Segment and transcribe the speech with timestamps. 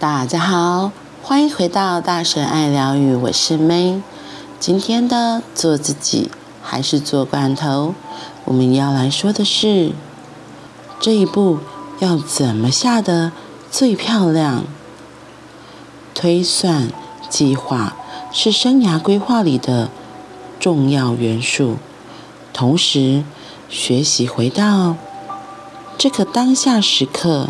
[0.00, 0.92] 大家好，
[1.24, 4.00] 欢迎回到大神爱疗愈，我是 May。
[4.60, 6.30] 今天的做自己
[6.62, 7.96] 还是做罐头，
[8.44, 9.90] 我们要来说的是
[11.00, 11.58] 这一步
[11.98, 13.32] 要怎么下得
[13.72, 14.62] 最漂亮。
[16.14, 16.92] 推算
[17.28, 17.96] 计划
[18.30, 19.88] 是生涯规划里的
[20.60, 21.78] 重要元素，
[22.52, 23.24] 同时
[23.68, 24.94] 学习回到
[25.96, 27.48] 这个当下时刻，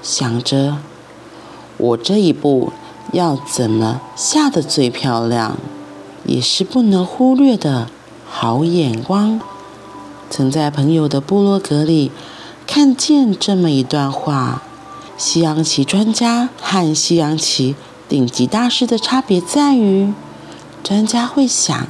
[0.00, 0.76] 想着。
[1.78, 2.72] 我这一步
[3.12, 5.56] 要怎么下得最漂亮，
[6.24, 7.88] 也是不能忽略的
[8.28, 9.40] 好眼光。
[10.28, 12.10] 曾在朋友的部落格里
[12.66, 14.62] 看见这么一段话：
[15.16, 17.74] 西洋棋专家和西洋棋
[18.08, 20.12] 顶级大师的差别在于，
[20.82, 21.86] 专家会想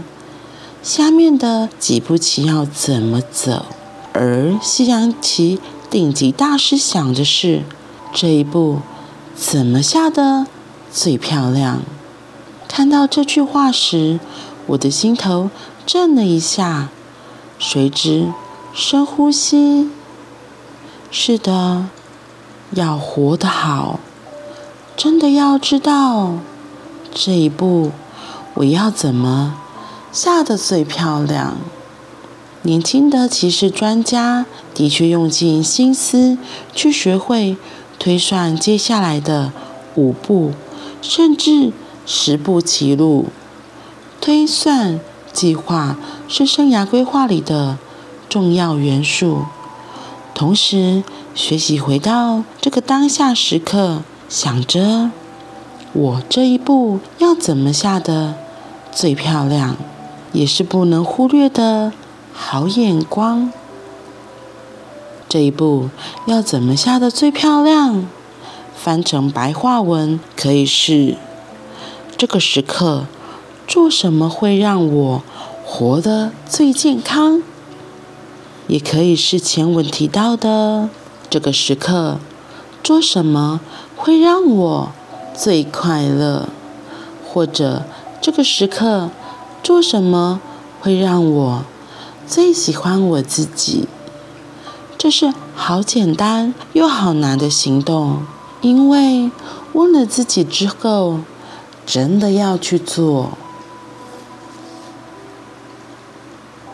[0.82, 3.64] 下面的几步棋要怎么走，
[4.12, 5.58] 而西洋棋
[5.90, 7.62] 顶级大师想的是
[8.12, 8.80] 这一步。
[9.40, 10.46] 怎么下得
[10.92, 11.82] 最漂亮？
[12.66, 14.18] 看到这句话时，
[14.66, 15.48] 我的心头
[15.86, 16.88] 震了一下，
[17.56, 18.32] 随之
[18.74, 19.90] 深呼吸。
[21.12, 21.86] 是的，
[22.72, 24.00] 要活得好，
[24.96, 26.34] 真的要知道
[27.14, 27.92] 这一步
[28.54, 29.54] 我要怎么
[30.10, 31.56] 下得最漂亮。
[32.62, 34.44] 年轻的棋士专家
[34.74, 36.36] 的确用尽心思
[36.74, 37.56] 去学会。
[37.98, 39.52] 推算接下来的
[39.94, 40.52] 五步，
[41.02, 41.72] 甚至
[42.06, 43.26] 十步棋路。
[44.20, 45.00] 推算
[45.32, 45.96] 计划
[46.26, 47.78] 是生涯规划里的
[48.28, 49.42] 重要元素。
[50.34, 51.02] 同时，
[51.34, 55.10] 学习回到这个当下时刻，想着
[55.92, 58.34] 我这一步要怎么下的
[58.92, 59.76] 最漂亮，
[60.32, 61.92] 也是不能忽略的
[62.32, 63.52] 好眼光。
[65.28, 65.90] 这一步
[66.24, 68.06] 要怎么下的最漂亮？
[68.74, 71.16] 翻成白话文可以是：
[72.16, 73.04] 这个时刻
[73.66, 75.22] 做什么会让我
[75.66, 77.42] 活得最健康？
[78.68, 80.88] 也可以是前文提到的：
[81.28, 82.18] 这个时刻
[82.82, 83.60] 做什么
[83.96, 84.92] 会让我
[85.36, 86.48] 最快乐？
[87.26, 87.82] 或者
[88.22, 89.10] 这个时刻
[89.62, 90.40] 做什么
[90.80, 91.64] 会让我
[92.26, 93.86] 最喜欢我自己？
[94.98, 98.24] 这是好简单又好难的行动，
[98.60, 99.30] 因为
[99.72, 101.20] 问了自己之后，
[101.86, 103.38] 真的要去做。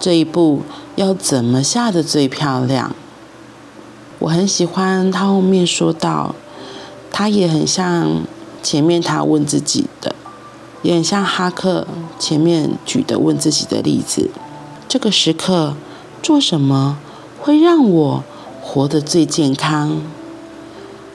[0.00, 0.62] 这一步
[0.96, 2.96] 要怎么下得最漂亮？
[4.20, 6.34] 我很喜欢他后面说到，
[7.12, 8.22] 他也很像
[8.62, 10.14] 前面他问自己的，
[10.80, 11.86] 也很像哈克
[12.18, 14.30] 前面举的问自己的例子。
[14.88, 15.74] 这个时刻
[16.22, 16.98] 做什么？
[17.44, 18.25] 会让我
[18.62, 20.00] 活得最健康，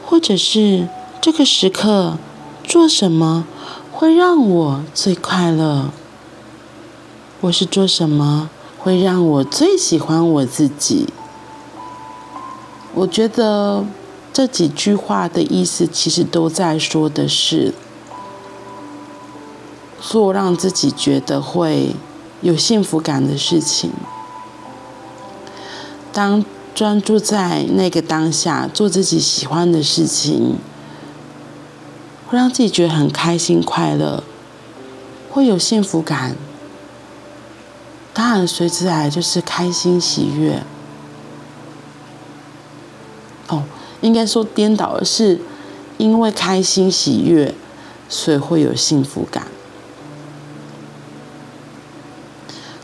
[0.05, 0.87] 或者是
[1.19, 2.19] 这个时刻
[2.63, 3.47] 做什么
[3.91, 5.89] 会让我最快乐，
[7.41, 11.07] 我是做什么会让我最喜欢我自己。
[12.93, 13.83] 我觉得
[14.31, 17.73] 这几句话的意思其实都在说的是，
[19.99, 21.95] 做让自己觉得会
[22.41, 23.89] 有幸福感的事情。
[26.19, 26.43] 当
[26.75, 30.57] 专注在那个当下，做自己喜欢的事情，
[32.27, 34.21] 会让自己觉得很开心、快乐，
[35.29, 36.35] 会有幸福感。
[38.13, 40.61] 当然，随之来就是开心、喜悦。
[43.47, 43.63] 哦，
[44.01, 45.39] 应该说颠倒的是，
[45.97, 47.55] 因为开心、喜悦，
[48.09, 49.47] 所以会有幸福感。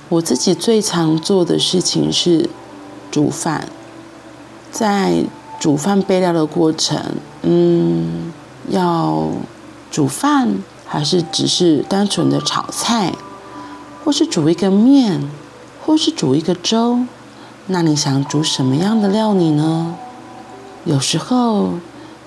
[0.07, 2.49] 我自己最常做的事情是。
[3.15, 3.69] 煮饭，
[4.73, 5.23] 在
[5.57, 7.01] 煮饭备料的过程，
[7.43, 8.33] 嗯，
[8.67, 9.29] 要
[9.89, 13.13] 煮饭还是只是单纯的炒菜，
[14.03, 15.31] 或是煮一个面，
[15.85, 17.05] 或是煮一个粥？
[17.67, 19.95] 那你想煮什么样的料理呢？
[20.83, 21.75] 有时候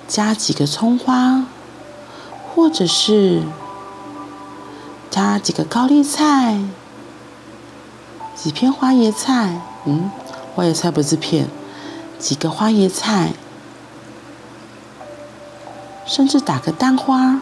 [0.06, 1.44] 加几个葱花，
[2.54, 3.42] 或者是
[5.10, 6.58] 加几个高丽菜，
[8.34, 10.10] 几片花椰菜，嗯。
[10.58, 11.48] 花椰菜不是片，
[12.18, 13.32] 几个花椰菜，
[16.04, 17.40] 甚至打个蛋花，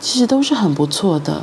[0.00, 1.42] 其实都是很不错的。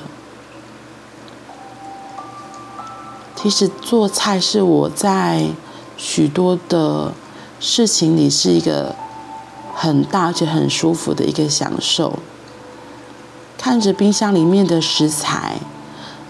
[3.35, 5.49] 其实做菜是我在
[5.97, 7.11] 许多的
[7.59, 8.95] 事情里是一个
[9.73, 12.17] 很大且很舒服的一个享受。
[13.57, 15.57] 看着冰箱里面的食材，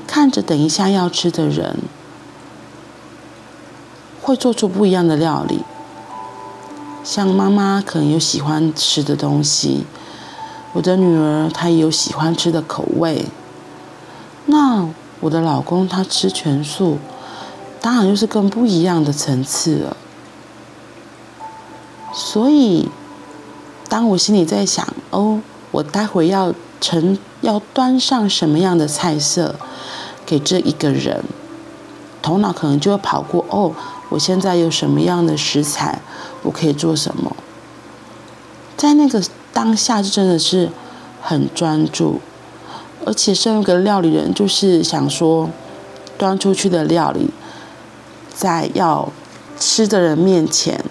[0.07, 1.77] 看着等一下要吃的人。
[4.25, 5.59] 会做出不一样的料理，
[7.03, 9.85] 像妈妈可能有喜欢吃的东西，
[10.73, 13.27] 我的女儿她也有喜欢吃的口味。
[14.47, 14.89] 那
[15.19, 16.97] 我的老公他吃全素，
[17.79, 19.97] 当然就是更不一样的层次了。
[22.11, 22.89] 所以，
[23.87, 26.51] 当我心里在想，哦，我待会要
[26.81, 29.55] 盛要端上什么样的菜色
[30.25, 31.23] 给这一个人，
[32.23, 33.71] 头脑可能就会跑过，哦，
[34.09, 35.99] 我现在有什么样的食材，
[36.43, 37.35] 我可以做什么。
[38.77, 39.21] 在那个
[39.51, 40.69] 当下，就真的是
[41.21, 42.19] 很专注。
[43.05, 45.49] 而且身为一个料理人，就是想说，
[46.17, 47.29] 端出去的料理，
[48.33, 49.11] 在要
[49.59, 50.83] 吃的人面前，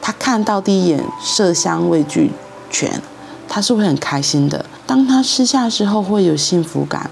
[0.00, 2.32] 他看到第一眼色香味俱
[2.70, 3.02] 全，
[3.46, 4.64] 他是会很开心的。
[4.86, 7.10] 当他吃下之后，会有幸福感，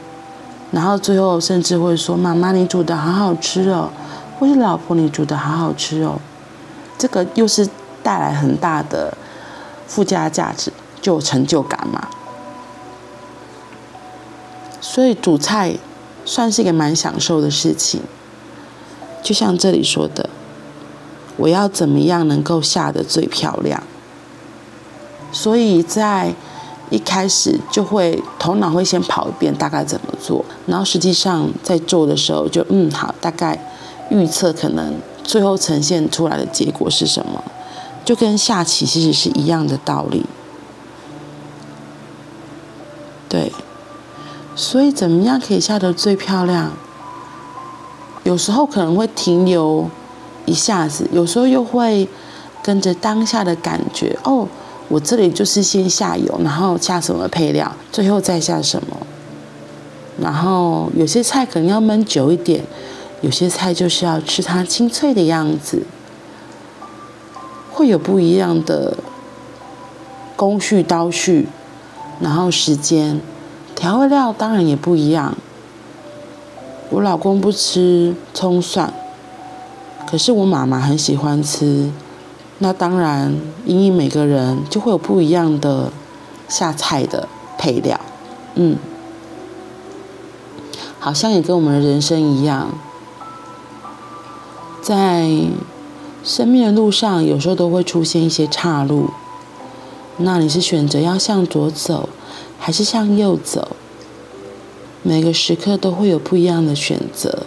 [0.72, 3.90] 然后最后甚至会说：“妈妈，你煮的好好吃哦！”
[4.38, 6.20] 或是“老婆，你煮的好好吃哦！”
[6.96, 7.68] 这个又是
[8.02, 9.16] 带来很大的
[9.86, 12.08] 附加价值，就有成就感嘛。
[14.80, 15.74] 所以煮菜
[16.24, 18.00] 算是一个蛮享受的事情，
[19.22, 20.30] 就像这里说的，
[21.36, 23.82] 我要怎么样能够下得最漂亮？
[25.30, 26.34] 所以在
[26.90, 33.58] 一开始就会头脑会先跑一遍大概怎么做，然后实际上在做的时候就嗯好，大概
[34.10, 37.42] 预测可能最后呈现出来的结果是什么，
[38.04, 40.24] 就跟下棋其实是一样的道理，
[43.28, 43.52] 对。
[44.56, 46.72] 所以，怎么样可以下得最漂亮？
[48.24, 49.88] 有时候可能会停留
[50.46, 52.08] 一下子，有时候又会
[52.60, 54.18] 跟着当下的感觉。
[54.24, 54.48] 哦，
[54.88, 58.96] 我这里就是先下油，然后下什么配料，最后再下什么。
[60.20, 62.64] 然后有些菜可能要焖久一点，
[63.20, 65.82] 有些菜就是要吃它清脆的样子，
[67.72, 68.96] 会有不一样的
[70.36, 71.48] 工序刀序，
[72.20, 73.20] 然后时间。
[73.74, 75.36] 调味料当然也不一样。
[76.90, 78.92] 我老公不吃葱蒜，
[80.10, 81.92] 可是我妈妈很喜欢吃。
[82.58, 85.92] 那当然，因为每个人就会有不一样的
[86.48, 88.00] 下菜的配料。
[88.56, 88.76] 嗯，
[90.98, 92.70] 好像也跟我们的人生一样，
[94.88, 95.28] 在
[96.24, 99.10] 生命的路上，有时候都会出现一些岔路。
[100.16, 102.08] 那你是选择要向左走，
[102.58, 103.76] 还是向右走？
[105.02, 107.42] 每个时刻都会有不一样的选择。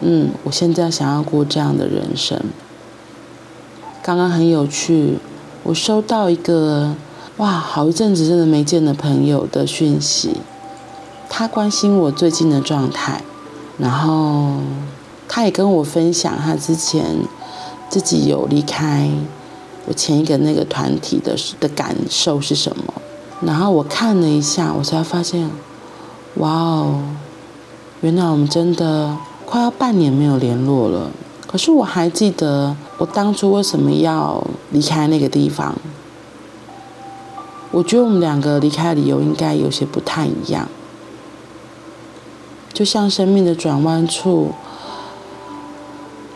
[0.00, 2.38] 嗯，我现在想要过这样的人生。
[4.02, 5.14] 刚刚很有趣，
[5.62, 6.94] 我收到一个
[7.38, 10.36] 哇，好一阵子真的没见的朋友的讯息，
[11.30, 13.22] 他关心我最近的状态，
[13.78, 14.58] 然后
[15.36, 17.04] 他也跟我分享他之前
[17.90, 19.10] 自己有离开
[19.84, 22.94] 我前一个那个团体的的感受是什么。
[23.42, 25.50] 然后我看了一下，我才发现，
[26.36, 27.02] 哇哦，
[28.00, 31.10] 原来我们真的快要半年没有联络了。
[31.46, 35.76] 可是我还记得我当初为什么要离开那个地方。
[37.72, 40.66] 我觉得我们两个离开的理由应该有些不太一样。
[42.72, 44.52] 就像生命的转弯处，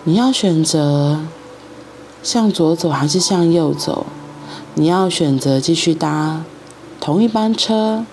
[0.05, 1.21] 你要选择
[2.23, 4.07] 向左走还是向右走？
[4.75, 6.45] 你要选择继续搭
[7.01, 8.05] 同一班车，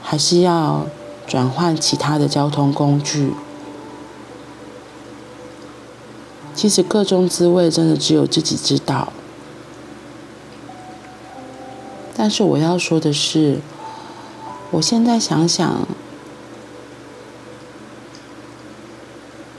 [0.00, 0.86] 还是要
[1.26, 3.34] 转换其他的交通工具？
[6.54, 9.12] 其实各种滋味真的只有自己知道。
[12.16, 13.60] 但是我要说的是，
[14.70, 15.86] 我现在想想，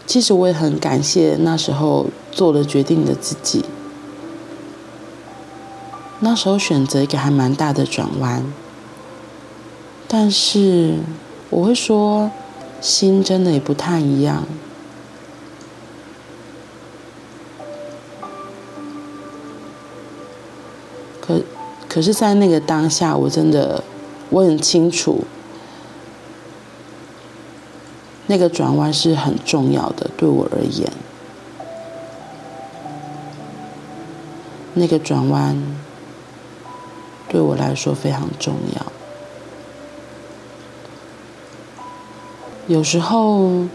[0.10, 3.64] 其实我也很感谢那时候做了决定的自己。
[6.22, 8.44] 那时候选择一个还蛮大的转弯，
[10.08, 10.96] 但是
[11.52, 12.32] 我会说，
[12.82, 14.46] 心真的也不太一样。
[21.22, 21.40] 可
[21.88, 23.84] 可是，在那个当下，我真的
[24.32, 25.24] 我很清楚，
[28.30, 30.88] 那个转弯是很重要的，对我而言，
[34.76, 35.58] 那个转弯。
[37.28, 38.86] 对我来说非常重要。
[42.68, 43.66] 有时候，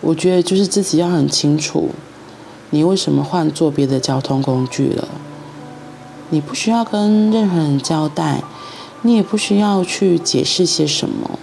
[0.00, 1.90] 我觉得就是自己要很清楚，
[2.70, 5.08] 你为什么换坐别的交通工具了。
[6.30, 8.42] 你不需要跟任何人交代，
[9.02, 11.38] 你也不需要去解释些什么，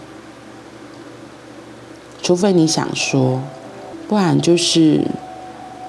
[2.21, 3.41] 除非你想说，
[4.07, 5.07] 不然就是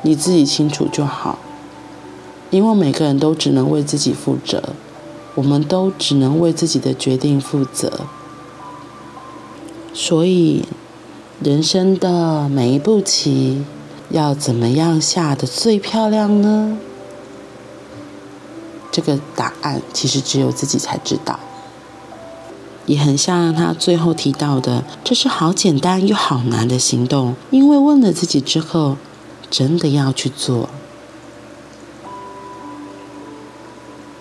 [0.02, 1.38] 你自己清楚就好。
[2.50, 4.62] 因为每个人都只能为自己负责。
[5.34, 8.00] 我们都只能为自己的决定负责。
[9.94, 10.66] 所以，
[11.42, 13.64] 人生的每一步棋
[14.10, 16.76] 要怎么样下得最漂亮呢？
[18.90, 21.40] 这个答案其实只有自己才知道。
[22.86, 28.96] 也很像他最后提到的，这是好简单又好难的行动，因为问了自己之后，
[29.50, 30.68] 真的要去做。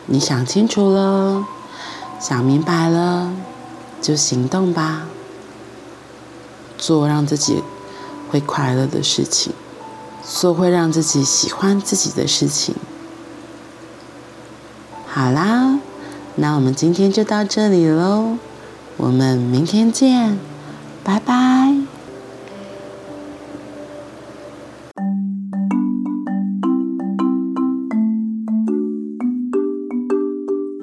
[0.08, 1.46] 你想清楚了，
[2.20, 3.34] 想明白了，
[4.02, 5.08] 就行动吧。
[6.78, 7.64] 做让自己
[8.30, 9.54] 会快乐的事情，
[10.24, 12.76] 做会让自己喜欢自己的事情。
[15.08, 15.80] 好啦，
[16.36, 18.38] 那我们今天就到这里喽，
[18.98, 20.38] 我们明天见，
[21.04, 21.51] 拜拜。